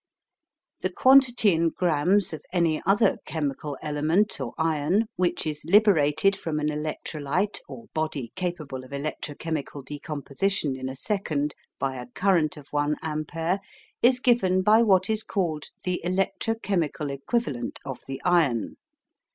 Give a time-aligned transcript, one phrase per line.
[0.79, 6.59] The quantity in grammes of any other chemical element or ion which is liberated from
[6.59, 12.67] an electrolyte or body capable of electrochemical decomposition in a second by a current of
[12.71, 13.59] one ampere
[14.01, 18.77] is given by what is called the electrochemical equivalent of the ion.